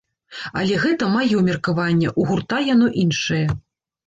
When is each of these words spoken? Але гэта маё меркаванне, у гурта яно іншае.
Але 0.61 0.79
гэта 0.85 1.09
маё 1.15 1.43
меркаванне, 1.49 2.15
у 2.23 2.27
гурта 2.31 2.63
яно 2.73 2.87
іншае. 3.05 3.45